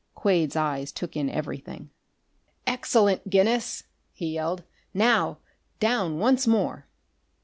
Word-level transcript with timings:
Quade's 0.15 0.55
eyes 0.55 0.91
took 0.91 1.15
in 1.15 1.29
everything. 1.29 1.91
"Excellent, 2.65 3.29
Guinness!" 3.29 3.83
he 4.13 4.33
yelled. 4.33 4.63
"Now 4.95 5.37
down 5.79 6.17
once 6.17 6.47
more!" 6.47 6.87